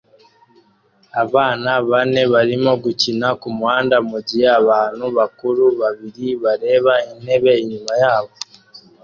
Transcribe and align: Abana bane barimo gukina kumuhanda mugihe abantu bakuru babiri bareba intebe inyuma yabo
Abana 1.23 1.71
bane 1.89 2.21
barimo 2.33 2.71
gukina 2.83 3.27
kumuhanda 3.41 3.97
mugihe 4.09 4.47
abantu 4.59 5.05
bakuru 5.17 5.63
babiri 5.79 6.27
bareba 6.43 6.93
intebe 7.11 7.51
inyuma 7.63 7.93
yabo 8.03 8.33